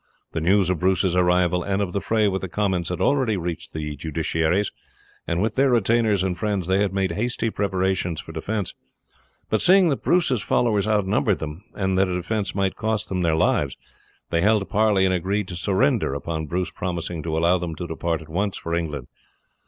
The 0.31 0.41
news 0.41 0.71
of 0.71 0.79
Bruce's 0.79 1.15
arrival 1.15 1.61
and 1.61 1.79
of 1.79 1.93
the 1.93 2.01
fray 2.01 2.27
with 2.27 2.41
the 2.41 2.49
Comyns 2.49 2.89
had 2.89 2.99
already 2.99 3.37
reached 3.37 3.71
the 3.71 3.95
justiciaries, 3.95 4.71
and 5.27 5.43
with 5.43 5.53
their 5.53 5.69
retainers 5.69 6.23
and 6.23 6.35
friends 6.35 6.65
they 6.67 6.79
had 6.81 6.91
made 6.91 7.11
hasty 7.11 7.51
preparations 7.51 8.19
for 8.19 8.31
defence; 8.31 8.73
but 9.51 9.61
seeing 9.61 9.89
that 9.89 10.01
Bruce's 10.01 10.41
followers 10.41 10.87
outnumbered 10.87 11.37
them, 11.37 11.65
and 11.75 11.99
that 11.99 12.07
a 12.07 12.15
defence 12.15 12.55
might 12.55 12.75
cost 12.75 13.09
them 13.09 13.21
their 13.21 13.35
lives, 13.35 13.77
they 14.31 14.41
held 14.41 14.67
parley 14.69 15.05
and 15.05 15.13
agreed 15.13 15.47
to 15.49 15.55
surrender 15.55 16.15
upon 16.15 16.47
Bruce 16.47 16.71
promising 16.71 17.21
to 17.21 17.37
allow 17.37 17.59
them 17.59 17.75
to 17.75 17.85
depart 17.85 18.23
at 18.23 18.27
once 18.29 18.57
for 18.57 18.73
England. 18.73 19.05